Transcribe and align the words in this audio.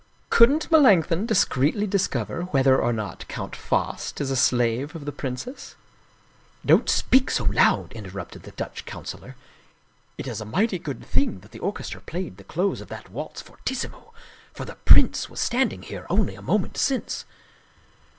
"Couldn't 0.31 0.71
Melanchthon 0.71 1.27
discreetly 1.27 1.85
discover 1.85 2.45
whether 2.45 2.75
or 2.81 2.91
not 2.91 3.27
Count 3.27 3.53
Faast 3.53 4.19
is 4.19 4.31
a 4.31 4.35
slave 4.35 4.95
of 4.95 5.05
the 5.05 5.11
princess?"" 5.11 5.75
Don't 6.65 6.89
speak 6.89 7.29
so 7.29 7.43
loud," 7.43 7.93
interrupted 7.93 8.41
the 8.41 8.49
Dutch 8.53 8.85
councilor." 8.85 9.35
It 10.17 10.25
is 10.25 10.41
a 10.41 10.43
mighty 10.45 10.79
good 10.79 11.05
thing 11.05 11.41
that 11.41 11.51
the 11.51 11.59
orchestra 11.59 12.01
played 12.01 12.37
the 12.37 12.43
close 12.43 12.81
of 12.81 12.87
that 12.87 13.11
waltz 13.11 13.43
fortissimo, 13.43 14.11
for 14.55 14.65
the 14.65 14.73
prince 14.73 15.29
was 15.29 15.39
standing 15.39 15.83
here 15.83 16.07
only 16.09 16.33
a 16.33 16.41
moment 16.41 16.77
since." 16.77 17.25